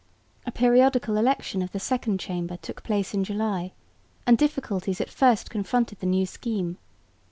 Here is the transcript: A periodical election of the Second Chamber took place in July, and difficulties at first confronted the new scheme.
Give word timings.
A 0.47 0.51
periodical 0.51 1.15
election 1.15 1.61
of 1.61 1.73
the 1.73 1.79
Second 1.79 2.19
Chamber 2.19 2.57
took 2.57 2.81
place 2.81 3.13
in 3.13 3.23
July, 3.23 3.71
and 4.25 4.35
difficulties 4.35 4.99
at 4.99 5.11
first 5.11 5.51
confronted 5.51 5.99
the 5.99 6.07
new 6.07 6.25
scheme. 6.25 6.79